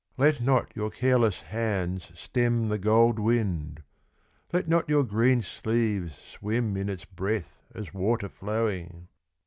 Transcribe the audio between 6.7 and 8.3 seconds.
in its breatli As water